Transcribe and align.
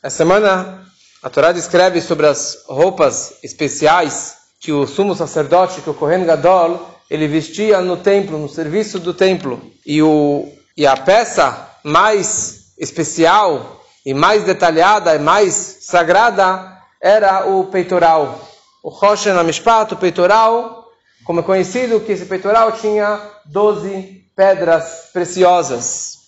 Essa 0.00 0.18
semana 0.18 0.86
a 1.20 1.28
Torá 1.28 1.50
descreve 1.50 2.00
sobre 2.00 2.28
as 2.28 2.62
roupas 2.68 3.34
especiais 3.42 4.36
que 4.60 4.70
o 4.70 4.86
sumo 4.86 5.12
sacerdote, 5.16 5.80
que 5.80 5.90
o 5.90 5.94
Kohen 5.94 6.24
Gadol, 6.24 6.88
ele 7.10 7.26
vestia 7.26 7.80
no 7.80 7.96
templo, 7.96 8.38
no 8.38 8.48
serviço 8.48 9.00
do 9.00 9.12
templo. 9.12 9.60
E, 9.84 10.00
o, 10.00 10.52
e 10.76 10.86
a 10.86 10.96
peça 10.96 11.68
mais 11.82 12.74
especial 12.78 13.82
e 14.06 14.14
mais 14.14 14.44
detalhada 14.44 15.16
e 15.16 15.18
mais 15.18 15.78
sagrada 15.80 16.78
era 17.00 17.46
o 17.46 17.64
peitoral. 17.64 18.48
O 18.84 18.90
Roshen 18.90 19.32
Amishpat, 19.32 19.94
o 19.94 19.96
peitoral, 19.96 20.86
como 21.24 21.40
é 21.40 21.42
conhecido 21.42 21.98
que 22.00 22.12
esse 22.12 22.26
peitoral 22.26 22.70
tinha 22.70 23.20
12 23.46 24.26
pedras 24.36 25.10
preciosas. 25.12 26.18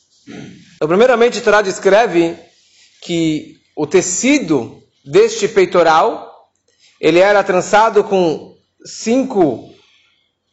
Então, 0.75 0.89
primeiramente, 0.89 1.39
a 1.39 1.43
Torá 1.43 1.63
descreve 1.63 2.37
que 3.01 3.60
o 3.77 3.87
tecido 3.87 4.83
deste 5.05 5.49
peitoral, 5.49 6.31
ele 7.01 7.19
era 7.19 7.43
trançado 7.43 8.05
com 8.05 8.55
cinco 8.85 9.71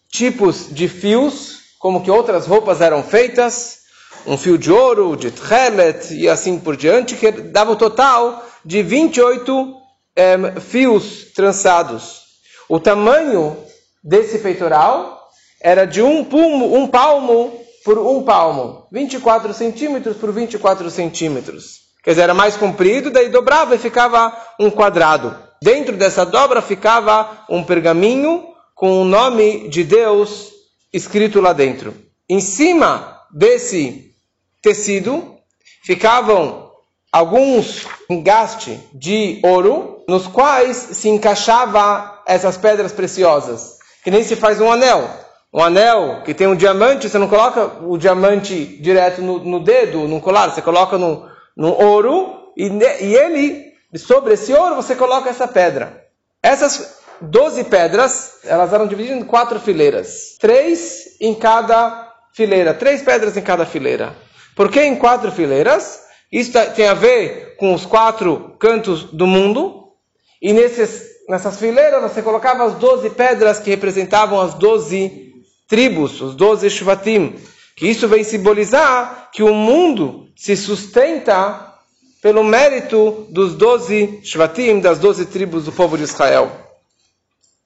tipos 0.10 0.74
de 0.74 0.88
fios, 0.88 1.58
como 1.80 2.04
que 2.04 2.12
outras 2.12 2.48
roupas 2.48 2.82
eram 2.82 3.04
feitas, 3.04 3.80
um 4.26 4.38
fio 4.38 4.58
de 4.58 4.72
ouro, 4.72 5.16
de 5.16 5.32
tchelet 5.32 6.14
e 6.14 6.28
assim 6.28 6.60
por 6.60 6.76
diante, 6.76 7.16
que 7.16 7.32
dava 7.32 7.72
o 7.72 7.76
total 7.76 8.46
de 8.64 8.82
28 8.82 9.76
é, 10.16 10.60
fios 10.60 11.32
trançados. 11.34 12.22
O 12.68 12.80
tamanho 12.80 13.58
desse 14.04 14.40
peitoral 14.40 15.30
era 15.62 15.86
de 15.86 16.02
um 16.02 16.24
palmo, 16.24 16.76
um 16.76 16.88
palmo 16.88 17.62
por 17.84 17.98
um 17.98 18.24
palmo, 18.24 18.88
24 18.92 19.54
centímetros 19.54 20.18
por 20.18 20.34
24 20.34 20.90
centímetros. 20.90 21.87
Quer 22.08 22.12
dizer, 22.12 22.22
era 22.22 22.34
mais 22.34 22.56
comprido, 22.56 23.12
daí 23.12 23.28
dobrava 23.28 23.76
e 23.76 23.78
ficava 23.78 24.32
um 24.58 24.70
quadrado. 24.70 25.36
Dentro 25.62 25.98
dessa 25.98 26.26
dobra 26.26 26.62
ficava 26.62 27.44
um 27.50 27.62
pergaminho 27.62 28.46
com 28.74 29.02
o 29.02 29.04
nome 29.04 29.68
de 29.68 29.84
Deus 29.84 30.54
escrito 30.94 31.42
lá 31.42 31.52
dentro. 31.52 31.94
Em 32.30 32.40
cima 32.40 33.20
desse 33.30 34.14
tecido 34.62 35.36
ficavam 35.84 36.72
alguns 37.12 37.86
engastes 38.10 38.80
de 38.94 39.42
ouro, 39.44 40.06
nos 40.08 40.28
quais 40.28 40.78
se 40.78 41.10
encaixava 41.10 42.24
essas 42.26 42.56
pedras 42.56 42.94
preciosas, 42.94 43.80
que 44.02 44.10
nem 44.10 44.24
se 44.24 44.38
faz 44.38 44.62
um 44.62 44.72
anel. 44.72 45.10
Um 45.54 45.62
anel 45.62 46.22
que 46.24 46.34
tem 46.34 46.48
um 46.48 46.56
diamante, 46.56 47.10
você 47.10 47.18
não 47.18 47.28
coloca 47.28 47.84
o 47.84 47.98
diamante 47.98 48.64
direto 48.82 49.22
no, 49.22 49.40
no 49.40 49.60
dedo, 49.60 50.08
no 50.08 50.22
colar, 50.22 50.52
você 50.52 50.62
coloca 50.62 50.98
no, 50.98 51.28
no 51.58 51.74
ouro, 51.74 52.54
e, 52.56 52.68
e 52.68 53.16
ele, 53.16 53.74
sobre 53.96 54.36
esse 54.36 54.54
ouro, 54.54 54.76
você 54.76 54.96
coloca 54.96 55.30
essa 55.30 55.48
pedra. 55.48 56.06
Essas 56.42 57.00
12 57.20 57.64
pedras, 57.64 58.40
elas 58.44 58.72
eram 58.72 58.88
divididas 58.88 59.20
em 59.20 59.26
quatro 59.26 59.60
fileiras. 59.60 60.38
Três 60.40 61.18
em 61.20 61.34
cada 61.34 62.14
fileira. 62.34 62.74
Três 62.74 63.02
pedras 63.02 63.36
em 63.36 63.42
cada 63.42 63.66
fileira. 63.66 64.16
Por 64.56 64.70
que 64.70 64.82
em 64.82 64.96
quatro 64.96 65.32
fileiras? 65.32 66.02
Isso 66.32 66.52
tá, 66.52 66.66
tem 66.66 66.88
a 66.88 66.94
ver 66.94 67.56
com 67.58 67.74
os 67.74 67.86
quatro 67.86 68.56
cantos 68.60 69.04
do 69.04 69.26
mundo. 69.26 69.94
E 70.42 70.54
nesses, 70.54 71.08
nessas 71.28 71.58
fileiras 71.58 72.02
você 72.02 72.22
colocava 72.22 72.66
as 72.66 72.76
12 72.76 73.10
pedras 73.12 73.60
que 73.60 73.72
representavam 73.72 74.40
as 74.40 74.54
12 74.54 75.34
tribos, 75.68 76.22
os 76.22 76.36
12 76.36 76.70
shvatim. 76.70 77.36
Que 77.78 77.88
isso 77.88 78.08
vem 78.08 78.24
simbolizar 78.24 79.30
que 79.32 79.44
o 79.44 79.54
mundo 79.54 80.28
se 80.36 80.58
sustenta 80.58 81.76
pelo 82.24 82.44
mérito 82.44 83.28
dos 83.30 83.54
doze 83.54 84.20
Shvatim, 84.24 84.80
das 84.80 84.98
doze 84.98 85.28
tribos 85.28 85.66
do 85.66 85.72
povo 85.72 85.96
de 85.96 86.04
Israel. 86.04 86.52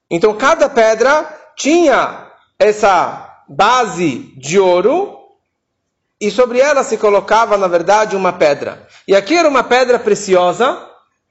Então 0.09 0.35
cada 0.35 0.69
pedra 0.69 1.33
tinha 1.55 2.27
essa 2.59 3.43
base 3.47 4.33
de 4.37 4.59
ouro 4.59 5.17
e 6.19 6.29
sobre 6.29 6.59
ela 6.59 6.83
se 6.83 6.97
colocava, 6.97 7.57
na 7.57 7.69
verdade, 7.69 8.15
uma 8.15 8.33
pedra. 8.33 8.85
E 9.07 9.15
aqui 9.15 9.35
era 9.35 9.47
uma 9.47 9.63
pedra 9.63 9.97
preciosa, 9.97 10.77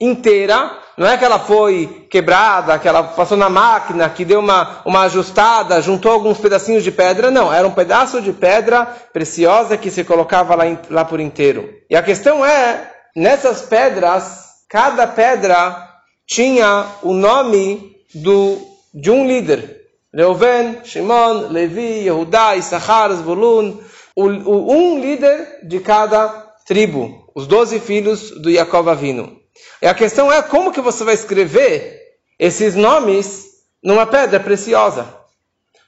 inteira, 0.01 0.77
não 1.01 1.09
é 1.09 1.17
que 1.17 1.25
ela 1.25 1.39
foi 1.39 2.07
quebrada, 2.11 2.79
que 2.79 2.87
ela 2.87 3.03
passou 3.03 3.35
na 3.35 3.49
máquina, 3.49 4.11
que 4.11 4.23
deu 4.23 4.39
uma, 4.39 4.83
uma 4.85 5.05
ajustada, 5.05 5.81
juntou 5.81 6.13
alguns 6.13 6.37
pedacinhos 6.37 6.85
de 6.85 6.93
pedra. 6.93 7.31
Não, 7.31 7.51
era 7.51 7.67
um 7.67 7.71
pedaço 7.71 8.21
de 8.21 8.35
pedra 8.35 8.85
preciosa 9.11 9.79
que 9.79 9.91
se 9.91 10.05
colocava 10.05 10.55
lá, 10.55 10.65
lá 10.91 11.03
por 11.03 11.19
inteiro. 11.19 11.71
E 11.89 11.97
a 11.97 12.03
questão 12.03 12.45
é, 12.45 12.93
nessas 13.17 13.63
pedras, 13.63 14.45
cada 14.69 15.07
pedra 15.07 15.89
tinha 16.27 16.85
o 17.03 17.15
nome 17.15 17.97
do, 18.15 18.59
de 18.93 19.11
um 19.11 19.27
líder. 19.27 19.81
Reuven, 20.15 20.85
Shimon, 20.85 21.49
Levi, 21.49 22.05
Yehudá, 22.05 22.57
Issachar, 22.57 23.11
Zvulun. 23.13 23.79
O, 24.15 24.27
o, 24.27 24.71
um 24.71 25.01
líder 25.01 25.61
de 25.67 25.81
cada 25.81 26.29
tribo. 26.67 27.25
Os 27.35 27.47
doze 27.47 27.81
filhos 27.81 28.33
do 28.43 28.51
Yaakov 28.51 28.91
Avinu. 28.91 29.40
E 29.83 29.87
a 29.87 29.95
questão 29.95 30.33
é 30.33 30.43
como 30.43 30.73
que 30.73 30.81
você 30.81 31.05
vai 31.05 31.15
escrever 31.15 32.01
esses 32.39 32.75
nomes 32.75 33.47
numa 33.83 34.07
pedra 34.07 34.39
preciosa. 34.41 35.07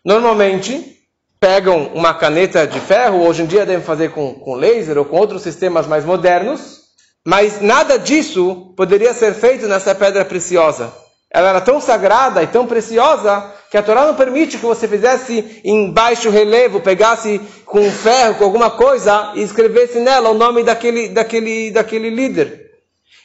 Normalmente, 0.04 0.98
pegam 1.38 1.90
uma 1.94 2.14
caneta 2.14 2.66
de 2.66 2.78
ferro, 2.78 3.26
hoje 3.26 3.42
em 3.42 3.46
dia 3.46 3.66
devem 3.66 3.84
fazer 3.84 4.10
com, 4.12 4.34
com 4.34 4.54
laser 4.54 4.96
ou 4.96 5.04
com 5.04 5.16
outros 5.16 5.42
sistemas 5.42 5.86
mais 5.86 6.04
modernos, 6.04 6.82
mas 7.26 7.60
nada 7.60 7.98
disso 7.98 8.72
poderia 8.76 9.12
ser 9.12 9.34
feito 9.34 9.66
nessa 9.66 9.94
pedra 9.94 10.24
preciosa. 10.24 10.92
Ela 11.34 11.48
era 11.48 11.60
tão 11.60 11.80
sagrada 11.80 12.42
e 12.42 12.46
tão 12.46 12.66
preciosa 12.66 13.52
que 13.70 13.78
a 13.78 13.82
Torá 13.82 14.06
não 14.06 14.14
permite 14.14 14.58
que 14.58 14.64
você 14.64 14.86
fizesse 14.86 15.62
em 15.64 15.90
baixo 15.90 16.28
relevo, 16.28 16.80
pegasse 16.80 17.40
com 17.64 17.90
ferro, 17.90 18.34
com 18.34 18.44
alguma 18.44 18.70
coisa 18.70 19.32
e 19.34 19.42
escrevesse 19.42 19.98
nela 19.98 20.30
o 20.30 20.34
nome 20.34 20.62
daquele, 20.62 21.08
daquele, 21.08 21.70
daquele 21.70 22.10
líder. 22.10 22.61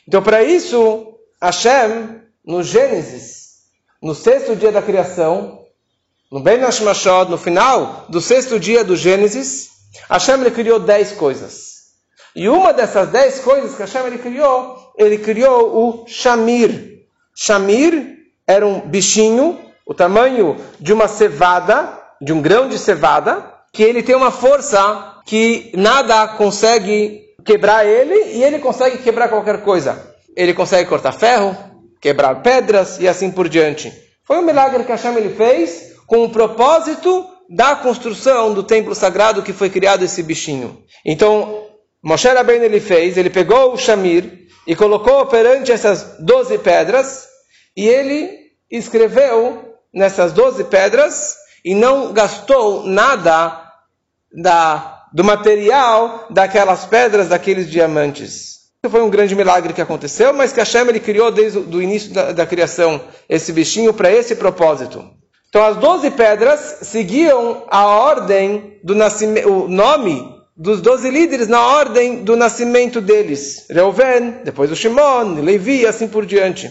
Então, 0.08 0.22
para 0.22 0.42
isso, 0.42 1.16
Hashem, 1.42 2.22
no 2.46 2.64
Gênesis, 2.64 3.48
no 4.02 4.16
sexto 4.16 4.56
dia 4.56 4.72
da 4.72 4.82
criação, 4.82 5.66
no 6.32 6.40
Ben 6.40 6.60
Hashmashod, 6.60 7.30
no 7.30 7.38
final 7.38 8.06
do 8.08 8.22
sexto 8.22 8.60
dia 8.60 8.84
do 8.84 8.96
Gênesis, 8.96 9.70
Hashem 10.10 10.40
ele 10.40 10.52
criou 10.52 10.80
dez 10.80 11.12
coisas. 11.12 11.68
E 12.34 12.48
uma 12.48 12.72
dessas 12.72 13.10
dez 13.10 13.40
coisas 13.40 13.76
que 13.76 13.82
Hashem 13.82 14.06
ele 14.06 14.18
criou, 14.18 14.94
ele 14.98 15.18
criou 15.18 15.76
o 15.76 16.08
Shamir. 16.08 17.06
Shamir 17.36 18.18
era 18.46 18.66
um 18.66 18.82
bichinho, 18.82 19.60
o 19.86 19.94
tamanho 19.94 20.56
de 20.80 20.94
uma 20.94 21.08
cevada, 21.08 22.02
de 22.22 22.32
um 22.32 22.42
grão 22.42 22.70
de 22.70 22.80
cevada, 22.80 23.54
que 23.74 23.84
ele 23.84 24.02
tem 24.02 24.16
uma 24.16 24.32
força 24.32 25.22
que 25.26 25.72
nada 25.76 26.28
consegue 26.30 27.27
quebrar 27.48 27.86
ele 27.86 28.36
e 28.36 28.44
ele 28.44 28.60
consegue 28.60 28.98
quebrar 28.98 29.30
qualquer 29.30 29.62
coisa. 29.62 30.14
Ele 30.36 30.54
consegue 30.54 30.88
cortar 30.88 31.14
ferro, 31.14 31.56
quebrar 32.02 32.44
pedras 32.44 33.00
e 33.00 33.08
assim 33.08 33.32
por 33.32 33.48
diante. 33.48 33.92
Foi 34.26 34.38
um 34.38 34.42
milagre 34.42 34.84
que 34.84 34.92
Hashem 34.92 35.16
ele 35.16 35.34
fez 35.34 35.94
com 36.06 36.26
o 36.26 36.30
propósito 36.30 37.26
da 37.50 37.78
construção 37.78 38.54
do 38.54 38.64
templo 38.64 38.94
sagrado 38.94 39.42
que 39.42 39.54
foi 39.54 39.70
criado 39.70 40.04
esse 40.04 40.22
bichinho. 40.22 40.84
Então, 41.06 41.66
Moshe 42.04 42.28
Rabbeinu 42.28 42.66
ele 42.66 42.82
fez, 42.82 43.18
ele 43.18 43.30
pegou 43.30 43.74
o 43.74 43.78
Shamir 43.78 44.48
e 44.68 44.76
colocou 44.76 45.26
perante 45.28 45.72
essas 45.72 46.18
doze 46.20 46.58
pedras 46.58 47.30
e 47.76 47.88
ele 47.88 48.30
escreveu 48.70 49.74
nessas 49.94 50.34
doze 50.34 50.66
pedras 50.66 51.38
e 51.64 51.74
não 51.74 52.12
gastou 52.12 52.84
nada 52.84 53.64
da 54.34 54.97
do 55.14 55.24
material 55.24 56.28
daquelas 56.30 56.86
pedras, 56.86 57.30
daqueles 57.30 57.70
diamantes. 57.70 58.58
Isso 58.84 58.92
foi 58.92 59.02
um 59.02 59.10
grande 59.10 59.36
milagre 59.36 59.74
que 59.74 59.82
aconteceu, 59.82 60.34
mas 60.34 60.54
que 60.54 60.60
Hashem 60.60 60.88
ele 60.88 61.00
criou 61.00 61.32
desde 61.32 61.58
o 61.58 61.82
início 61.82 62.14
da, 62.14 62.32
da 62.32 62.46
criação 62.46 63.02
esse 63.28 63.52
bichinho 63.52 63.94
para 63.94 64.12
esse 64.12 64.36
propósito. 64.36 65.04
Então 65.50 65.64
as 65.64 65.78
doze 65.78 66.12
pedras 66.12 66.80
seguiam 66.84 67.66
a 67.70 67.86
ordem 67.86 68.80
do 68.84 68.94
nascimento, 68.94 69.50
o 69.50 69.68
nome 69.68 70.38
dos 70.56 70.82
doze 70.82 71.10
líderes 71.10 71.48
na 71.48 71.66
ordem 71.66 72.24
do 72.24 72.36
nascimento 72.36 73.00
deles. 73.00 73.66
Reuven, 73.70 74.42
depois 74.44 74.72
o 74.72 74.76
Shimon, 74.76 75.42
Levi 75.42 75.82
e 75.82 75.88
assim 75.88 76.08
por 76.08 76.26
diante. 76.26 76.70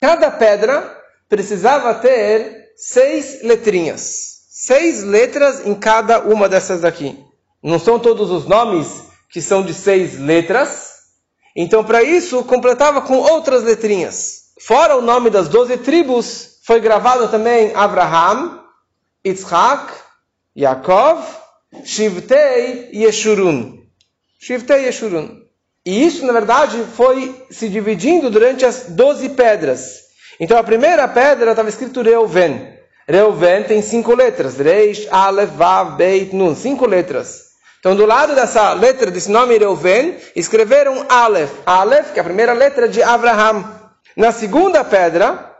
Cada 0.00 0.30
pedra 0.30 0.96
precisava 1.28 1.94
ter 1.94 2.72
seis 2.76 3.42
letrinhas. 3.42 4.36
Seis 4.48 5.02
letras 5.02 5.66
em 5.66 5.74
cada 5.74 6.20
uma 6.20 6.48
dessas 6.48 6.80
daqui. 6.80 7.25
Não 7.62 7.78
são 7.78 7.98
todos 7.98 8.30
os 8.30 8.46
nomes 8.46 9.04
que 9.30 9.40
são 9.40 9.62
de 9.62 9.74
seis 9.74 10.18
letras. 10.18 10.96
Então, 11.54 11.82
para 11.82 12.02
isso, 12.02 12.44
completava 12.44 13.00
com 13.00 13.16
outras 13.16 13.62
letrinhas. 13.62 14.46
Fora 14.60 14.96
o 14.96 15.02
nome 15.02 15.30
das 15.30 15.48
doze 15.48 15.76
tribos, 15.76 16.58
foi 16.64 16.80
gravado 16.80 17.28
também 17.28 17.72
Abraham, 17.74 18.60
Yitzhak, 19.24 19.92
Yaakov, 20.56 21.24
Shivtei 21.84 22.90
e 22.92 23.04
Yeshurun. 23.04 23.78
Shivtei 24.38 24.82
e 24.82 24.86
Yeshurun. 24.86 25.42
E 25.84 26.04
isso, 26.04 26.26
na 26.26 26.32
verdade, 26.32 26.82
foi 26.96 27.46
se 27.50 27.68
dividindo 27.68 28.28
durante 28.30 28.64
as 28.64 28.86
doze 28.88 29.28
pedras. 29.28 30.06
Então 30.40 30.58
a 30.58 30.64
primeira 30.64 31.06
pedra 31.06 31.50
estava 31.50 31.68
escrito 31.68 32.02
Reuven. 32.02 32.74
Reuven 33.06 33.62
tem 33.62 33.80
cinco 33.80 34.14
letras. 34.14 34.58
Reish, 34.58 35.06
Aleph, 35.10 35.50
Vav, 35.50 35.96
Beit, 35.96 36.34
Nun. 36.34 36.56
Cinco 36.56 36.86
letras. 36.86 37.45
Então 37.86 37.94
do 37.94 38.04
lado 38.04 38.34
dessa 38.34 38.72
letra, 38.72 39.12
desse 39.12 39.30
nome 39.30 39.56
Reuven, 39.56 40.16
escreveram 40.34 41.06
Aleph. 41.08 41.52
Aleph, 41.64 42.12
que 42.12 42.18
é 42.18 42.20
a 42.20 42.24
primeira 42.24 42.52
letra 42.52 42.88
de 42.88 43.00
Abraham. 43.00 43.64
Na 44.16 44.32
segunda 44.32 44.82
pedra, 44.82 45.52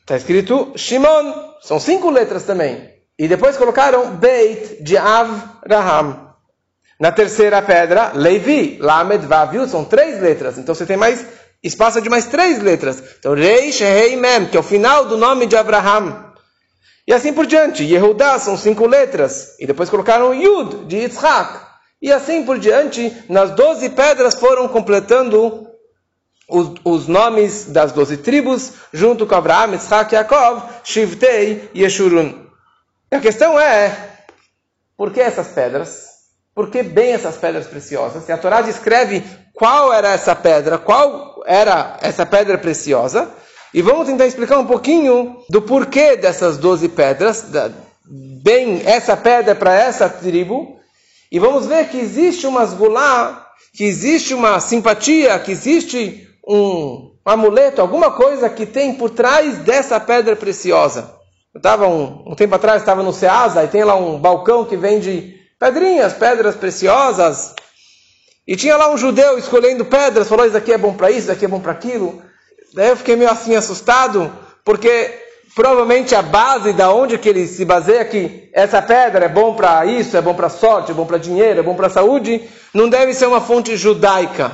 está 0.00 0.16
escrito 0.16 0.72
Shimon. 0.74 1.32
São 1.62 1.78
cinco 1.78 2.10
letras 2.10 2.42
também. 2.42 2.90
E 3.16 3.28
depois 3.28 3.56
colocaram 3.56 4.16
Beit 4.16 4.82
de 4.82 4.96
Avraham. 4.96 6.34
Na 6.98 7.12
terceira 7.12 7.62
pedra, 7.62 8.10
Levi, 8.16 8.76
Lamed, 8.80 9.24
Vav, 9.24 9.54
são 9.68 9.84
três 9.84 10.20
letras. 10.20 10.58
Então 10.58 10.74
você 10.74 10.84
tem 10.84 10.96
mais 10.96 11.24
espaço 11.62 12.02
de 12.02 12.10
mais 12.10 12.26
três 12.26 12.60
letras. 12.60 13.00
Então 13.20 13.32
Reish, 13.32 13.78
Rei, 13.78 14.16
Mem, 14.16 14.46
que 14.46 14.56
é 14.56 14.60
o 14.60 14.64
final 14.64 15.04
do 15.04 15.16
nome 15.16 15.46
de 15.46 15.54
Abraham. 15.54 16.23
E 17.06 17.12
assim 17.12 17.32
por 17.32 17.46
diante. 17.46 17.84
Yehudá 17.84 18.38
são 18.38 18.56
cinco 18.56 18.86
letras. 18.86 19.56
E 19.58 19.66
depois 19.66 19.90
colocaram 19.90 20.34
Yud, 20.34 20.86
de 20.86 20.96
Yitzhak. 20.96 21.60
E 22.00 22.12
assim 22.12 22.44
por 22.44 22.58
diante, 22.58 23.24
nas 23.28 23.50
doze 23.52 23.90
pedras 23.90 24.34
foram 24.34 24.68
completando 24.68 25.68
os, 26.48 26.74
os 26.84 27.08
nomes 27.08 27.66
das 27.66 27.92
doze 27.92 28.18
tribos, 28.18 28.72
junto 28.92 29.26
com 29.26 29.34
Abraham, 29.34 29.72
Yitzhak, 29.72 30.14
Yaakov, 30.14 30.62
Shivtei 30.84 31.70
e 31.74 31.82
Yeshurun. 31.82 32.44
A 33.10 33.20
questão 33.20 33.58
é, 33.58 33.96
por 34.96 35.12
que 35.12 35.20
essas 35.20 35.48
pedras? 35.48 36.14
Por 36.54 36.70
que 36.70 36.82
bem 36.82 37.12
essas 37.12 37.36
pedras 37.36 37.66
preciosas? 37.66 38.28
E 38.28 38.32
a 38.32 38.38
Torá 38.38 38.60
descreve 38.60 39.24
qual 39.52 39.92
era 39.92 40.12
essa 40.12 40.36
pedra, 40.36 40.78
qual 40.78 41.42
era 41.46 41.96
essa 42.00 42.24
pedra 42.24 42.58
preciosa. 42.58 43.28
E 43.74 43.82
vamos 43.82 44.06
tentar 44.06 44.24
explicar 44.24 44.60
um 44.60 44.66
pouquinho 44.66 45.42
do 45.50 45.60
porquê 45.60 46.16
dessas 46.16 46.56
doze 46.56 46.88
pedras, 46.88 47.42
da, 47.50 47.72
bem 48.06 48.80
essa 48.86 49.16
pedra 49.16 49.52
para 49.52 49.74
essa 49.74 50.08
tribo. 50.08 50.78
E 51.30 51.40
vamos 51.40 51.66
ver 51.66 51.88
que 51.88 51.98
existe 51.98 52.46
uma 52.46 52.62
esgulá, 52.62 53.48
que 53.72 53.82
existe 53.82 54.32
uma 54.32 54.60
simpatia, 54.60 55.36
que 55.40 55.50
existe 55.50 56.24
um, 56.46 57.16
amuleto, 57.24 57.80
alguma 57.80 58.12
coisa 58.12 58.48
que 58.48 58.64
tem 58.64 58.94
por 58.94 59.10
trás 59.10 59.58
dessa 59.58 59.98
pedra 59.98 60.36
preciosa. 60.36 61.12
Eu 61.52 61.58
estava 61.58 61.88
um, 61.88 62.22
um 62.28 62.34
tempo 62.36 62.54
atrás, 62.54 62.80
estava 62.80 63.02
no 63.02 63.12
Ceasa 63.12 63.64
e 63.64 63.68
tem 63.68 63.82
lá 63.82 63.96
um 63.96 64.20
balcão 64.20 64.64
que 64.64 64.76
vende 64.76 65.34
pedrinhas, 65.58 66.12
pedras 66.12 66.54
preciosas. 66.54 67.52
E 68.46 68.54
tinha 68.54 68.76
lá 68.76 68.88
um 68.88 68.96
judeu 68.96 69.36
escolhendo 69.36 69.84
pedras, 69.84 70.28
falou: 70.28 70.46
Isso 70.46 70.56
aqui 70.56 70.72
é 70.72 70.78
bom 70.78 70.94
para 70.94 71.10
isso, 71.10 71.20
isso 71.22 71.32
aqui 71.32 71.44
é 71.44 71.48
bom 71.48 71.58
para 71.58 71.72
aquilo. 71.72 72.22
Daí 72.74 72.88
eu 72.88 72.96
fiquei 72.96 73.14
meio 73.14 73.30
assim 73.30 73.54
assustado, 73.54 74.32
porque 74.64 75.22
provavelmente 75.54 76.12
a 76.12 76.22
base 76.22 76.72
da 76.72 76.92
onde 76.92 77.16
que 77.16 77.28
ele 77.28 77.46
se 77.46 77.64
baseia 77.64 78.04
que 78.04 78.50
essa 78.52 78.82
pedra 78.82 79.26
é 79.26 79.28
bom 79.28 79.54
para 79.54 79.86
isso, 79.86 80.16
é 80.16 80.20
bom 80.20 80.34
para 80.34 80.48
sorte, 80.48 80.90
é 80.90 80.94
bom 80.94 81.06
para 81.06 81.16
dinheiro, 81.16 81.60
é 81.60 81.62
bom 81.62 81.76
para 81.76 81.88
saúde, 81.88 82.42
não 82.74 82.88
deve 82.88 83.14
ser 83.14 83.26
uma 83.26 83.40
fonte 83.40 83.76
judaica. 83.76 84.50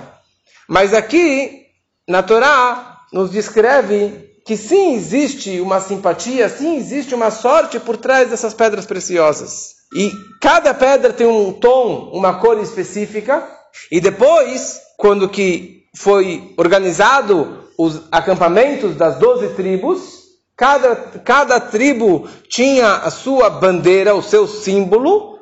Mas 0.69 0.93
aqui, 0.93 1.63
na 2.07 2.23
Torá, 2.23 2.99
nos 3.11 3.31
descreve 3.31 4.31
que 4.45 4.55
sim 4.55 4.95
existe 4.95 5.59
uma 5.59 5.81
simpatia, 5.81 6.49
sim 6.51 6.77
existe 6.77 7.15
uma 7.15 7.31
sorte 7.31 7.81
por 7.81 7.97
trás 7.97 8.29
dessas 8.29 8.53
pedras 8.53 8.85
preciosas. 8.85 9.77
E 9.97 10.13
cada 10.43 10.75
pedra 10.75 11.13
tem 11.13 11.27
um 11.27 11.55
tom, 11.55 12.11
uma 12.13 12.35
cor 12.35 12.59
específica. 12.61 13.49
E 13.91 13.99
depois, 13.99 14.79
quando 14.99 15.29
que 15.29 15.85
foi 15.97 16.53
organizado 16.57 17.60
os 17.83 18.03
acampamentos 18.13 18.95
das 18.95 19.17
doze 19.17 19.55
tribos, 19.55 20.25
cada, 20.55 20.95
cada 21.25 21.59
tribo 21.59 22.29
tinha 22.47 22.97
a 22.97 23.11
sua 23.11 23.49
bandeira, 23.49 24.15
o 24.15 24.23
seu 24.23 24.47
símbolo, 24.47 25.39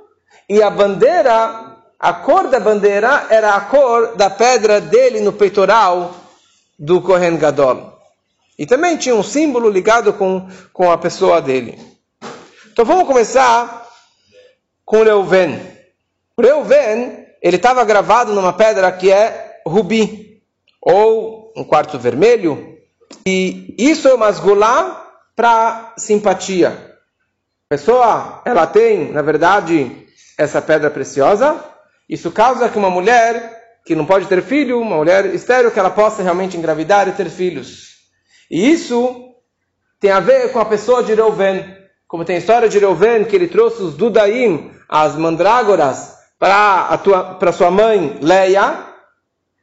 e 0.49 0.63
a 0.63 0.71
bandeira, 0.71 1.77
a 1.99 2.13
cor 2.13 2.47
da 2.47 2.61
bandeira 2.61 3.27
era 3.29 3.57
a 3.57 3.61
cor 3.63 4.15
da 4.15 4.31
pedra 4.31 4.81
dele 4.81 5.19
no 5.19 5.33
peitoral 5.33 6.15
do 6.79 7.03
Kohen 7.03 7.37
Gadol. 7.39 7.99
E 8.57 8.65
também 8.65 8.97
tinha 8.97 9.17
um 9.17 9.23
símbolo 9.25 9.69
ligado 9.69 10.13
com, 10.13 10.49
com 10.73 10.93
a 10.93 10.97
pessoa 10.97 11.43
dele. 11.43 11.77
Então 12.71 12.85
vamos 12.85 13.09
começar 13.09 13.85
com 14.85 15.03
Reuven. 15.03 15.61
Reuven, 16.41 17.27
ele 17.43 17.57
estava 17.57 17.85
gravado 17.85 18.33
numa 18.33 18.53
pedra 18.53 18.93
que 18.93 19.11
é 19.11 19.61
rubi, 19.67 20.41
ou 20.81 21.38
um 21.59 21.65
quarto 21.65 21.99
vermelho, 21.99 22.79
e 23.27 23.75
isso 23.79 24.07
é 24.07 24.15
uma 24.15 24.31
esgulá 24.31 25.07
para 25.35 25.95
simpatia. 25.99 26.69
A 26.71 27.75
pessoa, 27.75 28.43
ela 28.45 28.67
tem, 28.67 29.13
na 29.13 29.23
verdade, 29.23 30.07
essa 30.39 30.63
pedra 30.63 30.91
preciosa, 30.91 31.63
isso 32.09 32.31
causa 32.31 32.69
que 32.69 32.79
uma 32.79 32.91
mulher 32.91 33.57
que 33.85 33.95
não 33.95 34.07
pode 34.07 34.27
ter 34.27 34.43
filho, 34.43 34.81
uma 34.81 34.97
mulher 34.97 35.27
estéril, 35.35 35.71
que 35.71 35.79
ela 35.79 35.91
possa 35.91 36.23
realmente 36.23 36.57
engravidar 36.57 37.09
e 37.09 37.13
ter 37.13 37.29
filhos. 37.29 37.97
E 38.51 38.71
isso 38.71 39.35
tem 40.01 40.11
a 40.11 40.21
ver 40.21 40.53
com 40.53 40.61
a 40.61 40.65
pessoa 40.65 41.03
de 41.03 41.15
Reuven. 41.15 41.77
Como 42.07 42.25
tem 42.25 42.37
a 42.37 42.39
história 42.39 42.69
de 42.69 42.79
Reuven, 42.79 43.25
que 43.25 43.35
ele 43.35 43.49
trouxe 43.49 43.83
os 43.83 43.95
Dudaim, 43.95 44.71
as 44.89 45.17
mandrágoras, 45.17 46.17
para 46.39 47.53
sua 47.53 47.71
mãe 47.71 48.19
Leia, 48.23 48.88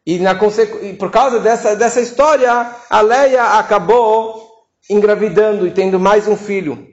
e, 0.06 0.19
na, 0.19 0.38
e 0.84 0.94
por 0.94 1.10
causa 1.10 1.40
dessa, 1.40 1.75
dessa 1.75 2.00
história, 2.00 2.69
a 2.90 3.02
Leia 3.02 3.57
acabou 3.57 4.46
engravidando 4.90 5.66
e 5.66 5.72
tendo 5.72 6.00
mais 6.00 6.28
um 6.28 6.38
filho, 6.38 6.88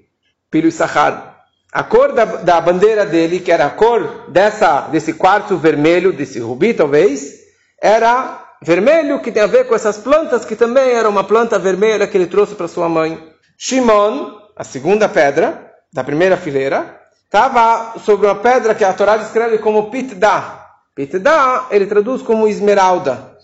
filho 0.51 0.69
Issachar. 0.69 1.37
A 1.71 1.83
cor 1.83 2.13
da, 2.13 2.25
da, 2.25 2.61
bandeira 2.61 3.05
dele, 3.05 3.41
que 3.41 3.53
era 3.53 3.67
a 3.67 3.71
cor 3.71 4.31
dessa, 4.31 4.83
desse 4.89 5.13
quarto 5.13 5.57
vermelho, 5.57 6.13
desse 6.13 6.39
rubi 6.39 6.73
talvez, 6.73 7.41
era 7.81 8.43
vermelho, 8.63 9.21
que 9.21 9.33
tem 9.33 9.43
a 9.43 9.47
ver 9.47 9.67
com 9.67 9.75
essas 9.75 9.99
plantas, 9.99 10.45
que 10.45 10.57
também 10.57 10.93
era 10.93 11.09
uma 11.09 11.25
planta 11.25 11.59
vermelha 11.59 12.07
que 12.07 12.17
ele 12.17 12.27
trouxe 12.27 12.55
para 12.55 12.69
sua 12.69 12.89
mãe. 12.89 13.19
Shimon, 13.59 14.39
a 14.57 14.65
segunda 14.65 15.09
pedra, 15.09 15.71
da 15.93 16.03
primeira 16.05 16.37
fileira, 16.37 16.99
estava 17.25 17.99
sobre 18.01 18.27
uma 18.27 18.37
pedra 18.37 18.75
que 18.75 18.85
a 18.85 18.93
Torá 18.93 19.17
descreve 19.17 19.59
como 19.59 19.91
pitda. 19.91 20.62
Pitda, 20.95 21.67
ele 21.71 21.87
traduz 21.87 22.23
como 22.23 22.47
esmeralda. 22.47 23.37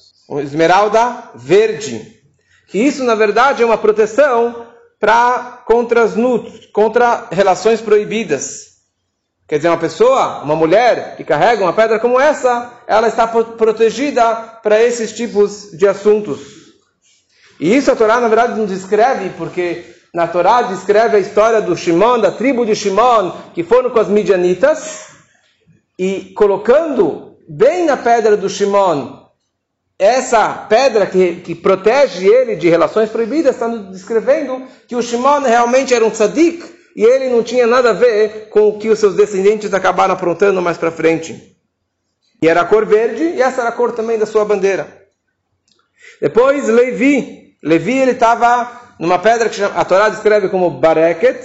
Esmeralda 0.42 1.30
verde. 1.34 2.18
Que 2.66 2.78
isso, 2.78 3.02
na 3.04 3.14
verdade, 3.14 3.62
é 3.62 3.66
uma 3.66 3.78
proteção 3.78 4.66
para 5.00 5.62
contra 5.66 6.02
as 6.02 6.14
contra 6.72 7.28
relações 7.30 7.80
proibidas. 7.80 8.68
Quer 9.48 9.56
dizer, 9.56 9.68
uma 9.68 9.78
pessoa, 9.78 10.42
uma 10.42 10.54
mulher 10.54 11.16
que 11.16 11.24
carrega 11.24 11.62
uma 11.62 11.72
pedra 11.72 11.98
como 11.98 12.20
essa, 12.20 12.70
ela 12.86 13.08
está 13.08 13.26
protegida 13.26 14.34
para 14.62 14.82
esses 14.82 15.12
tipos 15.12 15.70
de 15.72 15.88
assuntos. 15.88 16.40
E 17.58 17.74
isso 17.74 17.90
a 17.90 17.96
Torá, 17.96 18.20
na 18.20 18.28
verdade, 18.28 18.58
não 18.58 18.66
descreve, 18.66 19.30
porque 19.30 19.86
na 20.12 20.26
Torá 20.26 20.60
descreve 20.62 21.16
a 21.16 21.20
história 21.20 21.62
do 21.62 21.74
Shimon, 21.74 22.18
da 22.18 22.30
tribo 22.30 22.66
de 22.66 22.76
Shimon, 22.76 23.32
que 23.54 23.64
foram 23.64 23.88
com 23.88 23.98
as 23.98 24.08
midianitas, 24.08 25.08
e 25.98 26.32
colocando 26.36 27.27
bem 27.48 27.86
na 27.86 27.96
pedra 27.96 28.36
do 28.36 28.48
Shimon 28.48 29.28
essa 29.98 30.48
pedra 30.68 31.06
que, 31.06 31.36
que 31.36 31.54
protege 31.56 32.28
ele 32.28 32.54
de 32.54 32.68
relações 32.68 33.10
proibidas, 33.10 33.54
está 33.54 33.66
descrevendo 33.66 34.62
que 34.86 34.94
o 34.94 35.02
Shimon 35.02 35.40
realmente 35.40 35.92
era 35.92 36.04
um 36.04 36.10
tzadik, 36.10 36.64
e 36.94 37.02
ele 37.02 37.28
não 37.28 37.42
tinha 37.42 37.66
nada 37.66 37.90
a 37.90 37.94
ver 37.94 38.48
com 38.48 38.68
o 38.68 38.78
que 38.78 38.88
os 38.88 38.98
seus 38.98 39.14
descendentes 39.14 39.74
acabaram 39.74 40.14
aprontando 40.14 40.62
mais 40.62 40.78
para 40.78 40.92
frente. 40.92 41.56
E 42.40 42.48
era 42.48 42.60
a 42.60 42.64
cor 42.64 42.86
verde, 42.86 43.24
e 43.24 43.42
essa 43.42 43.60
era 43.60 43.70
a 43.70 43.72
cor 43.72 43.92
também 43.92 44.18
da 44.18 44.26
sua 44.26 44.44
bandeira. 44.44 45.06
Depois, 46.20 46.68
Levi. 46.68 47.56
Levi, 47.62 47.98
ele 47.98 48.12
estava 48.12 48.70
numa 49.00 49.18
pedra 49.18 49.48
que 49.48 49.60
a 49.62 49.84
Torá 49.84 50.08
descreve 50.08 50.48
como 50.48 50.70
bareket, 50.70 51.40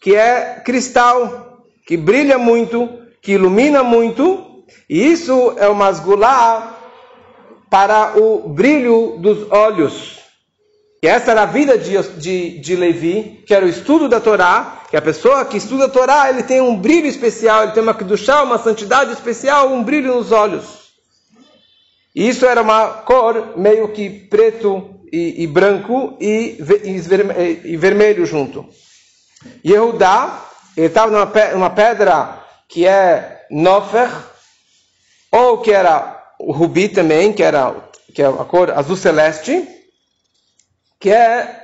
que 0.00 0.14
é 0.14 0.60
cristal, 0.64 1.64
que 1.86 1.96
brilha 1.96 2.38
muito, 2.38 2.88
que 3.22 3.32
ilumina 3.32 3.82
muito, 3.82 4.47
e 4.88 5.12
isso 5.12 5.54
é 5.58 5.68
uma 5.68 5.86
asgulá 5.86 6.78
para 7.70 8.18
o 8.18 8.48
brilho 8.48 9.16
dos 9.18 9.50
olhos. 9.50 10.18
E 11.02 11.06
essa 11.06 11.30
era 11.30 11.42
a 11.42 11.46
vida 11.46 11.78
de, 11.78 11.96
de, 12.14 12.58
de 12.58 12.76
Levi, 12.76 13.44
que 13.46 13.54
era 13.54 13.64
o 13.64 13.68
estudo 13.68 14.08
da 14.08 14.20
Torá, 14.20 14.82
que 14.90 14.96
a 14.96 15.02
pessoa 15.02 15.44
que 15.44 15.56
estuda 15.56 15.84
a 15.84 15.88
Torá, 15.88 16.28
ele 16.28 16.42
tem 16.42 16.60
um 16.60 16.76
brilho 16.76 17.06
especial, 17.06 17.62
ele 17.62 17.72
tem 17.72 17.82
uma 17.82 17.94
kedushá, 17.94 18.42
uma 18.42 18.58
santidade 18.58 19.12
especial, 19.12 19.72
um 19.72 19.84
brilho 19.84 20.14
nos 20.14 20.32
olhos. 20.32 20.78
E 22.14 22.28
isso 22.28 22.46
era 22.46 22.62
uma 22.62 22.88
cor 22.88 23.56
meio 23.56 23.88
que 23.88 24.10
preto 24.10 24.98
e, 25.12 25.44
e 25.44 25.46
branco 25.46 26.16
e, 26.20 26.58
e, 27.64 27.76
vermelho 27.76 28.26
junto. 28.26 28.66
Yehudá, 29.64 30.44
ele 30.76 30.86
estava 30.86 31.12
numa, 31.54 31.70
pedra 31.70 32.42
que 32.68 32.86
é 32.86 33.46
Nofer, 33.50 34.10
ou 35.30 35.58
que 35.58 35.70
era 35.70 36.32
o 36.38 36.52
rubi 36.52 36.88
também, 36.88 37.32
que 37.32 37.42
era 37.42 37.74
que 38.14 38.22
é 38.22 38.26
a 38.26 38.44
cor 38.44 38.70
azul 38.70 38.96
celeste, 38.96 39.66
que 40.98 41.10
é 41.10 41.62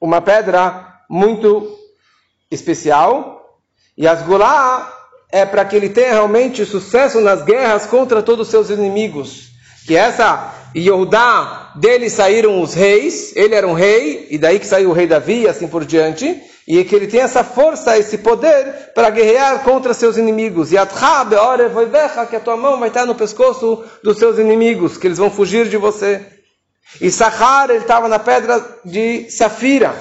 uma 0.00 0.20
pedra 0.20 0.94
muito 1.08 1.78
especial. 2.50 3.60
E 3.96 4.08
as 4.08 4.22
gulá 4.22 4.92
é 5.30 5.44
para 5.44 5.64
que 5.64 5.76
ele 5.76 5.88
tenha 5.88 6.12
realmente 6.12 6.64
sucesso 6.64 7.20
nas 7.20 7.42
guerras 7.42 7.86
contra 7.86 8.22
todos 8.22 8.46
os 8.46 8.50
seus 8.50 8.70
inimigos. 8.70 9.50
Que 9.86 9.94
essa 9.94 10.52
Yehudá, 10.74 11.72
dele 11.76 12.10
saíram 12.10 12.60
os 12.60 12.74
reis, 12.74 13.34
ele 13.36 13.54
era 13.54 13.66
um 13.66 13.74
rei, 13.74 14.26
e 14.30 14.38
daí 14.38 14.58
que 14.58 14.66
saiu 14.66 14.90
o 14.90 14.92
rei 14.92 15.06
Davi 15.06 15.42
e 15.42 15.48
assim 15.48 15.68
por 15.68 15.84
diante, 15.84 16.42
e 16.66 16.82
que 16.82 16.94
ele 16.94 17.06
tem 17.06 17.20
essa 17.20 17.44
força, 17.44 17.98
esse 17.98 18.18
poder 18.18 18.92
para 18.94 19.10
guerrear 19.10 19.62
contra 19.62 19.92
seus 19.92 20.16
inimigos. 20.16 20.72
E 20.72 20.78
que 22.26 22.36
a 22.36 22.40
tua 22.40 22.56
mão 22.56 22.78
vai 22.78 22.88
estar 22.88 23.04
no 23.04 23.14
pescoço 23.14 23.84
dos 24.02 24.18
seus 24.18 24.38
inimigos, 24.38 24.96
que 24.96 25.06
eles 25.06 25.18
vão 25.18 25.30
fugir 25.30 25.68
de 25.68 25.76
você. 25.76 26.24
E 27.00 27.10
Sahar, 27.10 27.70
ele 27.70 27.80
estava 27.80 28.08
na 28.08 28.18
pedra 28.18 28.64
de 28.84 29.30
safira, 29.30 29.94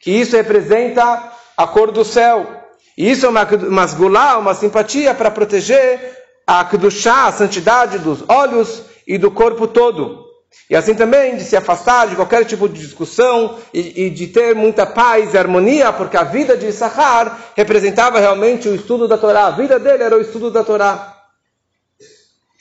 que 0.00 0.10
isso 0.10 0.36
representa 0.36 1.32
a 1.56 1.66
cor 1.66 1.92
do 1.92 2.04
céu. 2.04 2.62
E 2.96 3.10
isso 3.10 3.26
é 3.26 3.28
uma, 3.28 3.44
uma 3.44 4.38
uma 4.38 4.54
simpatia 4.54 5.14
para 5.14 5.30
proteger 5.30 6.18
a 6.46 6.64
Kedushá, 6.64 7.26
a 7.26 7.32
santidade 7.32 7.98
dos 7.98 8.24
olhos 8.28 8.82
e 9.06 9.16
do 9.16 9.30
corpo 9.30 9.66
todo. 9.66 10.23
E 10.68 10.74
assim 10.74 10.94
também 10.94 11.36
de 11.36 11.44
se 11.44 11.56
afastar 11.56 12.08
de 12.08 12.16
qualquer 12.16 12.44
tipo 12.44 12.68
de 12.68 12.80
discussão 12.80 13.58
e, 13.72 14.06
e, 14.06 14.10
de 14.10 14.28
ter 14.28 14.54
muita 14.54 14.86
paz 14.86 15.34
e 15.34 15.38
harmonia, 15.38 15.92
porque 15.92 16.16
a 16.16 16.24
vida 16.24 16.56
de 16.56 16.68
Issachar 16.68 17.52
representava 17.54 18.18
realmente 18.18 18.68
o 18.68 18.74
estudo 18.74 19.06
da 19.06 19.18
Torá. 19.18 19.46
A 19.46 19.50
vida 19.50 19.78
dele 19.78 20.02
era 20.02 20.16
o 20.16 20.20
estudo 20.20 20.50
da 20.50 20.64
Torá. 20.64 21.14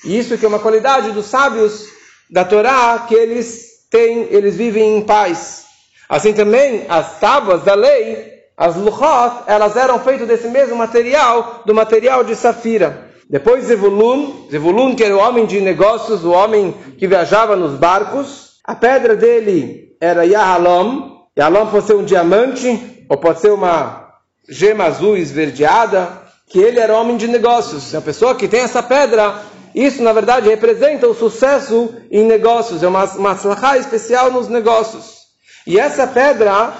E 0.03 0.19
isso 0.19 0.37
que 0.37 0.45
é 0.45 0.47
uma 0.49 0.59
qualidade 0.59 1.11
dos 1.11 1.27
sábios 1.27 1.85
da 2.29 2.43
Torá, 2.43 3.05
que 3.07 3.15
eles 3.15 3.87
têm, 3.89 4.27
eles 4.31 4.55
vivem 4.55 4.97
em 4.97 5.01
paz. 5.01 5.63
Assim 6.09 6.33
também, 6.33 6.85
as 6.89 7.19
tábuas 7.19 7.63
da 7.63 7.73
lei, 7.73 8.33
as 8.57 8.75
luchot, 8.75 9.43
elas 9.47 9.77
eram 9.77 9.99
feitas 9.99 10.27
desse 10.27 10.47
mesmo 10.49 10.75
material, 10.75 11.63
do 11.65 11.73
material 11.73 12.23
de 12.23 12.35
safira. 12.35 13.02
Depois 13.29 13.65
Zevulun, 13.65 14.47
Zevulun 14.51 14.95
que 14.95 15.03
era 15.03 15.15
o 15.15 15.19
homem 15.19 15.45
de 15.45 15.61
negócios, 15.61 16.23
o 16.23 16.31
homem 16.31 16.73
que 16.97 17.07
viajava 17.07 17.55
nos 17.55 17.77
barcos. 17.77 18.59
A 18.63 18.75
pedra 18.75 19.15
dele 19.15 19.95
era 19.99 20.25
Yahalom. 20.25 21.11
Yahalom 21.37 21.67
pode 21.67 21.87
ser 21.87 21.95
um 21.95 22.03
diamante 22.03 23.05
ou 23.09 23.17
pode 23.17 23.39
ser 23.39 23.51
uma 23.51 24.09
gema 24.47 24.85
azul 24.85 25.17
esverdeada. 25.17 26.21
Que 26.47 26.59
ele 26.59 26.79
era 26.79 26.95
homem 26.95 27.17
de 27.17 27.27
negócios. 27.27 27.95
A 27.95 28.01
pessoa 28.01 28.35
que 28.35 28.47
tem 28.47 28.59
essa 28.59 28.83
pedra, 28.83 29.41
isso 29.73 30.03
na 30.03 30.13
verdade 30.13 30.49
representa 30.49 31.07
o 31.07 31.15
sucesso 31.15 31.95
em 32.11 32.23
negócios. 32.23 32.83
É 32.83 32.87
uma, 32.87 33.05
uma 33.05 33.77
especial 33.77 34.31
nos 34.31 34.47
negócios. 34.47 35.23
E 35.65 35.79
essa 35.79 36.05
pedra, 36.05 36.73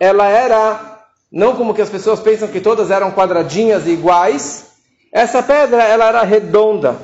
ela 0.00 0.28
era, 0.28 1.00
não 1.30 1.56
como 1.56 1.74
que 1.74 1.82
as 1.82 1.90
pessoas 1.90 2.20
pensam 2.20 2.48
que 2.48 2.60
todas 2.60 2.90
eram 2.90 3.10
quadradinhas 3.10 3.86
e 3.86 3.90
iguais, 3.90 4.67
essa 5.12 5.42
pedra 5.42 5.82
ela 5.82 6.08
era 6.08 6.22
redonda, 6.22 6.96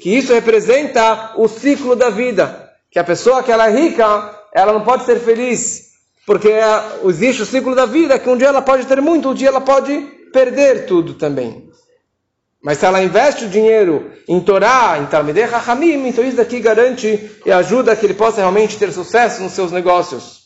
que 0.00 0.16
isso 0.16 0.32
representa 0.32 1.32
o 1.36 1.46
ciclo 1.48 1.94
da 1.94 2.10
vida, 2.10 2.70
que 2.90 2.98
a 2.98 3.04
pessoa 3.04 3.42
que 3.42 3.52
ela 3.52 3.68
é 3.68 3.70
rica, 3.70 4.34
ela 4.52 4.72
não 4.72 4.82
pode 4.82 5.04
ser 5.04 5.20
feliz, 5.20 5.90
porque 6.26 6.48
existe 7.04 7.42
o 7.42 7.46
ciclo 7.46 7.74
da 7.74 7.86
vida, 7.86 8.18
que 8.18 8.28
um 8.28 8.36
dia 8.36 8.48
ela 8.48 8.62
pode 8.62 8.86
ter 8.86 9.00
muito, 9.00 9.30
um 9.30 9.34
dia 9.34 9.48
ela 9.48 9.60
pode 9.60 10.00
perder 10.32 10.86
tudo 10.86 11.14
também. 11.14 11.70
Mas 12.62 12.78
se 12.78 12.84
ela 12.84 13.02
investe 13.02 13.46
o 13.46 13.48
dinheiro 13.48 14.12
em 14.28 14.38
Torá, 14.40 14.98
em 15.00 15.06
Talmidei 15.06 15.44
Hachamim, 15.44 16.06
então 16.06 16.22
isso 16.22 16.36
daqui 16.36 16.60
garante 16.60 17.40
e 17.44 17.50
ajuda 17.50 17.96
que 17.96 18.04
ele 18.04 18.14
possa 18.14 18.38
realmente 18.38 18.76
ter 18.76 18.92
sucesso 18.92 19.42
nos 19.42 19.52
seus 19.52 19.72
negócios. 19.72 20.40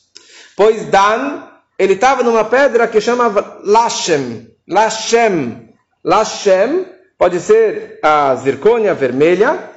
Pois 0.56 0.86
Dan, 0.86 1.42
ele 1.76 1.94
estava 1.94 2.22
numa 2.22 2.44
pedra 2.44 2.86
que 2.86 3.00
chama 3.00 3.58
Lashem. 3.64 4.48
Lashem. 4.68 5.63
Lashem 6.04 6.84
pode 7.18 7.40
ser 7.40 7.98
a 8.02 8.34
zircônia 8.34 8.92
vermelha, 8.92 9.70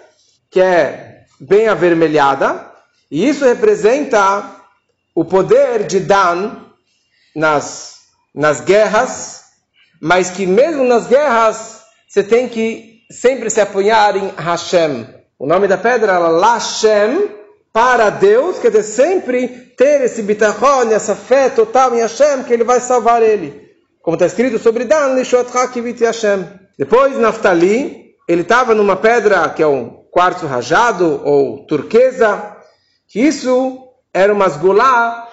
que 0.51 0.59
é 0.59 1.21
bem 1.39 1.69
avermelhada, 1.69 2.69
e 3.09 3.29
isso 3.29 3.45
representa 3.45 4.43
o 5.15 5.23
poder 5.23 5.87
de 5.87 6.01
Dan 6.01 6.57
nas, 7.33 7.99
nas 8.35 8.59
guerras, 8.59 9.43
mas 10.01 10.29
que 10.29 10.45
mesmo 10.45 10.83
nas 10.83 11.07
guerras 11.07 11.83
você 12.05 12.21
tem 12.21 12.49
que 12.49 13.03
sempre 13.09 13.49
se 13.49 13.61
apoiar 13.61 14.17
em 14.17 14.33
Hashem. 14.37 15.07
O 15.39 15.47
nome 15.47 15.67
da 15.67 15.77
pedra 15.77 16.13
é 16.13 16.17
Lashem, 16.17 17.31
para 17.71 18.09
Deus, 18.09 18.59
quer 18.59 18.71
dizer, 18.71 18.83
sempre 18.83 19.47
ter 19.77 20.01
esse 20.01 20.23
bitachon, 20.23 20.91
essa 20.91 21.15
fé 21.15 21.49
total 21.49 21.95
em 21.95 22.01
Hashem, 22.01 22.43
que 22.43 22.51
ele 22.51 22.63
vai 22.63 22.81
salvar 22.81 23.21
ele 23.21 23.66
como 24.07 24.15
está 24.15 24.25
escrito 24.25 24.57
sobre 24.57 24.85
Dan, 24.85 25.15
Lishotcha 25.15 25.67
Kivit 25.67 26.01
Hashem. 26.05 26.45
Depois, 26.79 27.19
Naftali, 27.19 28.15
ele 28.25 28.43
estava 28.43 28.73
numa 28.73 28.95
pedra 28.95 29.49
que 29.49 29.61
é 29.61 29.67
um 29.67 30.05
quartzo 30.09 30.47
rajado 30.47 31.21
ou 31.25 31.65
turquesa, 31.65 32.55
que 33.05 33.19
isso 33.19 33.85
era 34.13 34.33
uma 34.33 34.47
sgulá, 34.47 35.27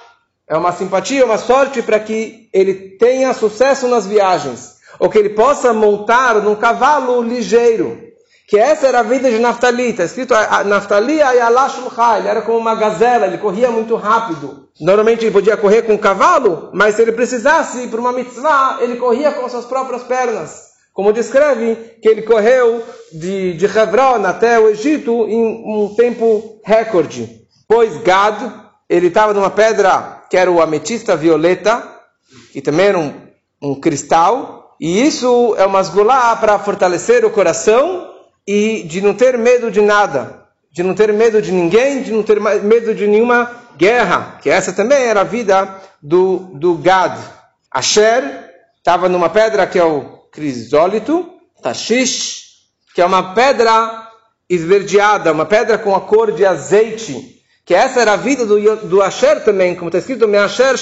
é 0.48 0.56
uma 0.56 0.72
simpatia, 0.72 1.24
uma 1.24 1.38
sorte 1.38 1.82
para 1.82 2.00
que 2.00 2.48
ele 2.52 2.96
tenha 2.98 3.32
sucesso 3.32 3.86
nas 3.86 4.08
viagens, 4.08 4.78
ou 4.98 5.08
que 5.08 5.18
ele 5.18 5.30
possa 5.30 5.72
montar 5.72 6.42
num 6.42 6.56
cavalo 6.56 7.22
ligeiro 7.22 8.03
que 8.46 8.58
essa 8.58 8.86
era 8.86 9.00
a 9.00 9.02
vida 9.02 9.30
de 9.30 9.38
Naftali. 9.38 9.90
Está 9.90 10.04
escrito 10.04 10.34
Naftali 10.66 11.22
Ayalashulcha, 11.22 12.18
ele 12.18 12.28
era 12.28 12.42
como 12.42 12.58
uma 12.58 12.74
gazela, 12.74 13.26
ele 13.26 13.38
corria 13.38 13.70
muito 13.70 13.96
rápido. 13.96 14.68
Normalmente 14.80 15.24
ele 15.24 15.32
podia 15.32 15.56
correr 15.56 15.82
com 15.82 15.94
um 15.94 15.98
cavalo, 15.98 16.70
mas 16.72 16.96
se 16.96 17.02
ele 17.02 17.12
precisasse 17.12 17.86
para 17.88 18.00
uma 18.00 18.12
mitzvah, 18.12 18.78
ele 18.80 18.96
corria 18.96 19.32
com 19.32 19.48
suas 19.48 19.64
próprias 19.64 20.02
pernas. 20.02 20.74
Como 20.92 21.12
descreve 21.12 21.76
que 22.00 22.08
ele 22.08 22.22
correu 22.22 22.82
de, 23.12 23.54
de 23.54 23.66
Hebron 23.66 24.24
até 24.24 24.58
o 24.60 24.68
Egito 24.68 25.26
em 25.28 25.64
um 25.66 25.94
tempo 25.96 26.60
recorde. 26.64 27.28
Pois 27.66 27.96
Gad, 28.02 28.40
ele 28.88 29.08
estava 29.08 29.32
numa 29.32 29.50
pedra 29.50 30.22
que 30.30 30.36
era 30.36 30.50
o 30.50 30.60
ametista 30.60 31.16
violeta, 31.16 31.82
que 32.52 32.60
também 32.60 32.86
era 32.86 32.98
um, 32.98 33.12
um 33.62 33.74
cristal, 33.74 34.76
e 34.80 35.04
isso 35.04 35.54
é 35.56 35.64
uma 35.66 35.80
esgulá 35.80 36.36
para 36.36 36.58
fortalecer 36.58 37.24
o 37.24 37.30
coração 37.30 38.13
e 38.46 38.82
de 38.84 39.00
não 39.00 39.14
ter 39.14 39.38
medo 39.38 39.70
de 39.70 39.80
nada, 39.80 40.44
de 40.70 40.82
não 40.82 40.94
ter 40.94 41.12
medo 41.12 41.40
de 41.40 41.52
ninguém, 41.52 42.02
de 42.02 42.12
não 42.12 42.22
ter 42.22 42.40
medo 42.40 42.94
de 42.94 43.06
nenhuma 43.06 43.50
guerra, 43.76 44.38
que 44.42 44.50
essa 44.50 44.72
também 44.72 45.04
era 45.04 45.22
a 45.22 45.24
vida 45.24 45.80
do, 46.02 46.50
do 46.54 46.74
Gad. 46.74 47.18
Asher 47.70 48.22
estava 48.76 49.08
numa 49.08 49.30
pedra 49.30 49.66
que 49.66 49.78
é 49.78 49.84
o 49.84 50.02
crisólito, 50.30 51.30
Tashish, 51.62 52.44
que 52.94 53.00
é 53.00 53.06
uma 53.06 53.34
pedra 53.34 54.08
esverdeada, 54.48 55.32
uma 55.32 55.46
pedra 55.46 55.78
com 55.78 55.94
a 55.94 56.00
cor 56.00 56.32
de 56.32 56.44
azeite, 56.44 57.40
que 57.64 57.74
essa 57.74 58.00
era 58.00 58.12
a 58.12 58.16
vida 58.16 58.44
do, 58.44 58.76
do 58.76 59.02
Asher 59.02 59.42
também, 59.42 59.74
como 59.74 59.88
está 59.88 59.98
escrito, 59.98 60.28
Asher 60.36 60.76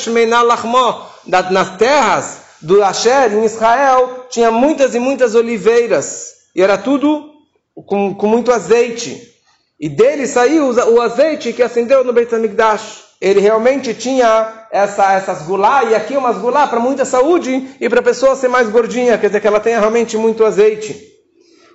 nas 1.50 1.76
terras 1.76 2.42
do 2.60 2.82
Asher, 2.82 3.32
em 3.32 3.44
Israel, 3.44 4.26
tinha 4.30 4.50
muitas 4.50 4.94
e 4.94 4.98
muitas 4.98 5.34
oliveiras, 5.34 6.32
e 6.54 6.62
era 6.62 6.76
tudo 6.76 7.31
com, 7.74 8.14
com 8.14 8.26
muito 8.26 8.52
azeite. 8.52 9.30
E 9.78 9.88
dele 9.88 10.26
saiu 10.26 10.70
o 10.70 11.00
azeite 11.00 11.52
que 11.52 11.62
acendeu 11.62 12.04
no 12.04 12.12
Beit 12.12 12.32
HaMikdash. 12.34 13.02
Ele 13.20 13.40
realmente 13.40 13.94
tinha 13.94 14.66
essa, 14.70 15.12
essas 15.12 15.42
gulá, 15.42 15.84
e 15.84 15.94
aqui 15.94 16.16
umas 16.16 16.38
gulá 16.38 16.66
para 16.66 16.80
muita 16.80 17.04
saúde 17.04 17.76
e 17.80 17.88
para 17.88 18.00
a 18.00 18.02
pessoa 18.02 18.34
ser 18.34 18.48
mais 18.48 18.68
gordinha, 18.68 19.16
quer 19.18 19.28
dizer 19.28 19.40
que 19.40 19.46
ela 19.46 19.60
tenha 19.60 19.78
realmente 19.78 20.16
muito 20.16 20.44
azeite. 20.44 21.12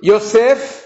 Yosef, 0.04 0.84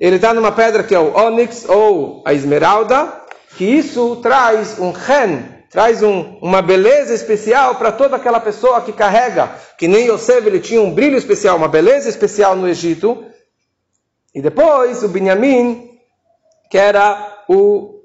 ele 0.00 0.16
está 0.16 0.32
numa 0.32 0.52
pedra 0.52 0.82
que 0.82 0.94
é 0.94 0.98
o 0.98 1.14
ônix 1.14 1.68
ou 1.68 2.22
a 2.26 2.32
esmeralda, 2.32 3.12
que 3.56 3.64
isso 3.64 4.16
traz 4.16 4.78
um 4.78 4.92
ren, 4.92 5.42
traz 5.70 6.02
um, 6.02 6.38
uma 6.40 6.62
beleza 6.62 7.12
especial 7.12 7.74
para 7.74 7.92
toda 7.92 8.16
aquela 8.16 8.40
pessoa 8.40 8.80
que 8.80 8.92
carrega, 8.92 9.50
que 9.78 9.86
nem 9.86 10.08
Yosef 10.08 10.46
ele 10.46 10.60
tinha 10.60 10.80
um 10.80 10.94
brilho 10.94 11.16
especial, 11.16 11.56
uma 11.56 11.68
beleza 11.68 12.08
especial 12.08 12.56
no 12.56 12.68
Egito, 12.68 13.24
e 14.38 14.40
depois 14.40 15.02
o 15.02 15.08
Binyamin, 15.08 15.98
que 16.70 16.78
era 16.78 17.42
o 17.48 17.98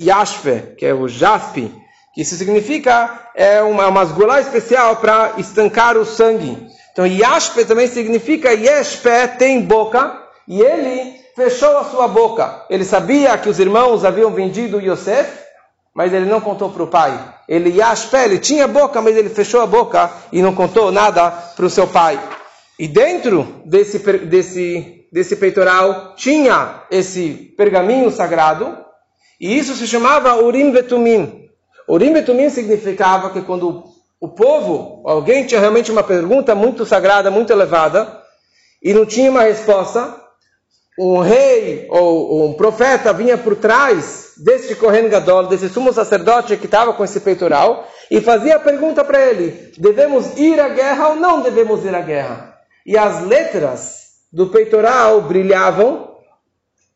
Yashve, 0.00 0.76
que 0.78 0.86
é 0.86 0.94
o 0.94 1.06
jaspe, 1.06 1.70
que 2.14 2.22
isso 2.22 2.36
significa 2.36 3.28
é 3.34 3.60
uma, 3.60 4.02
esgulá 4.02 4.40
especial 4.40 4.96
para 4.96 5.34
estancar 5.36 5.98
o 5.98 6.06
sangue. 6.06 6.56
Então 6.90 7.06
Yashpe 7.06 7.66
também 7.66 7.86
significa 7.86 8.54
Yeshpe 8.54 9.36
tem 9.36 9.60
boca, 9.60 10.22
e 10.48 10.62
ele 10.62 11.20
fechou 11.36 11.76
a 11.76 11.84
sua 11.84 12.08
boca. 12.08 12.64
Ele 12.70 12.82
sabia 12.82 13.36
que 13.36 13.50
os 13.50 13.58
irmãos 13.58 14.06
haviam 14.06 14.30
vendido 14.30 14.80
Yosef, 14.80 15.30
mas 15.94 16.14
ele 16.14 16.24
não 16.24 16.40
contou 16.40 16.70
para 16.70 16.82
o 16.82 16.86
pai. 16.86 17.12
Ele 17.46 17.76
Yashpe, 17.76 18.16
ele 18.16 18.38
tinha 18.38 18.66
boca, 18.66 19.02
mas 19.02 19.14
ele 19.14 19.28
fechou 19.28 19.60
a 19.60 19.66
boca 19.66 20.10
e 20.32 20.40
não 20.40 20.54
contou 20.54 20.90
nada 20.90 21.30
para 21.30 21.66
o 21.66 21.68
seu 21.68 21.86
pai. 21.86 22.18
E 22.78 22.88
dentro 22.88 23.60
desse, 23.66 23.98
desse 23.98 25.03
desse 25.14 25.36
peitoral 25.36 26.16
tinha 26.16 26.82
esse 26.90 27.54
pergaminho 27.56 28.10
sagrado, 28.10 28.76
e 29.40 29.56
isso 29.56 29.76
se 29.76 29.86
chamava 29.86 30.42
Urim 30.42 30.72
Vetumim. 30.72 31.48
Urim 31.88 32.12
Vetumim 32.12 32.50
significava 32.50 33.30
que 33.30 33.40
quando 33.42 33.84
o 34.20 34.28
povo, 34.30 35.04
alguém 35.06 35.46
tinha 35.46 35.60
realmente 35.60 35.92
uma 35.92 36.02
pergunta 36.02 36.52
muito 36.56 36.84
sagrada, 36.84 37.30
muito 37.30 37.52
elevada, 37.52 38.22
e 38.82 38.92
não 38.92 39.06
tinha 39.06 39.30
uma 39.30 39.42
resposta, 39.42 40.20
um 40.98 41.20
rei 41.20 41.86
ou 41.90 42.48
um 42.48 42.54
profeta 42.54 43.12
vinha 43.12 43.38
por 43.38 43.54
trás 43.54 44.32
deste 44.38 44.74
Kohen 44.74 45.08
Gadol, 45.08 45.46
desse 45.46 45.68
sumo 45.68 45.92
sacerdote 45.92 46.56
que 46.56 46.66
estava 46.66 46.92
com 46.92 47.04
esse 47.04 47.20
peitoral, 47.20 47.88
e 48.10 48.20
fazia 48.20 48.56
a 48.56 48.60
pergunta 48.60 49.04
para 49.04 49.20
ele: 49.20 49.72
devemos 49.78 50.36
ir 50.36 50.58
à 50.58 50.70
guerra 50.70 51.10
ou 51.10 51.14
não 51.14 51.40
devemos 51.40 51.84
ir 51.84 51.94
à 51.94 52.00
guerra? 52.00 52.58
E 52.84 52.98
as 52.98 53.24
letras 53.24 54.03
do 54.34 54.48
peitoral 54.48 55.22
brilhavam 55.22 56.08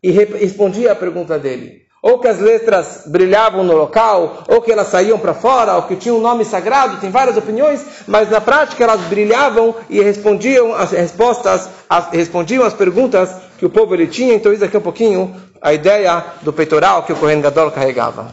e 0.02 0.10
respondia 0.10 0.90
a 0.90 0.96
pergunta 0.96 1.38
dele. 1.38 1.86
Ou 2.02 2.18
que 2.18 2.26
as 2.26 2.40
letras 2.40 3.04
brilhavam 3.06 3.62
no 3.62 3.76
local, 3.76 4.44
ou 4.48 4.60
que 4.60 4.72
elas 4.72 4.88
saíam 4.88 5.18
para 5.18 5.34
fora, 5.34 5.76
ou 5.76 5.82
que 5.82 5.96
tinham 5.96 6.18
um 6.18 6.20
nome 6.20 6.44
sagrado, 6.44 7.00
tem 7.00 7.10
várias 7.10 7.36
opiniões, 7.36 7.84
mas 8.06 8.28
na 8.28 8.40
prática 8.40 8.82
elas 8.82 9.00
brilhavam 9.02 9.74
e 9.88 10.00
respondiam 10.00 10.74
as 10.74 10.90
respostas, 10.90 11.68
as, 11.88 12.10
respondiam 12.10 12.64
as 12.64 12.74
perguntas 12.74 13.30
que 13.56 13.66
o 13.66 13.70
povo 13.70 13.94
ele 13.94 14.08
tinha. 14.08 14.34
Então 14.34 14.52
isso 14.52 14.64
aqui 14.64 14.76
é 14.76 14.80
um 14.80 14.82
pouquinho 14.82 15.34
a 15.60 15.72
ideia 15.72 16.24
do 16.42 16.52
peitoral 16.52 17.04
que 17.04 17.12
o 17.12 17.16
Kohen 17.16 17.40
Gadol 17.40 17.70
carregava. 17.70 18.26